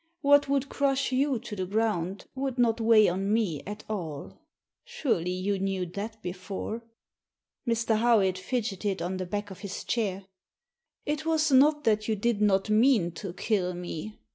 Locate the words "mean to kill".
12.67-13.75